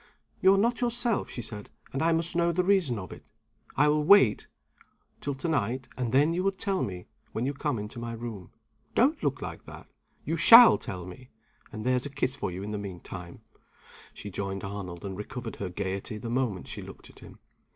[0.41, 3.23] "You are not yourself," she said, "and I must know the reason of it.
[3.77, 4.47] I will wait
[5.19, 8.51] till to night; and then you will tell me, when you come into my room.
[8.95, 9.85] Don't look like that!
[10.25, 11.29] You shall tell me.
[11.71, 13.41] And there's a kiss for you in the mean time!"
[14.11, 17.37] She joined Arnold, and recovered her gayety the moment she looked at him.